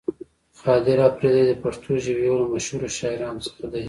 خاطر 0.61 0.97
اپريدی 1.09 1.43
د 1.47 1.51
پښتو 1.63 1.89
ژبې 2.03 2.23
يو 2.29 2.35
له 2.41 2.45
مشهورو 2.53 2.95
شاعرانو 2.97 3.43
څخه 3.47 3.65
دې. 3.71 3.79